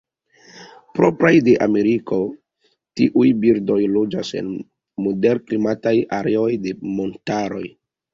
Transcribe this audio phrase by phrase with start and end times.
[0.99, 2.17] Propraj de Ameriko,
[3.01, 4.49] tiuj birdoj loĝas en
[5.09, 7.63] moderklimataj areoj de montaroj.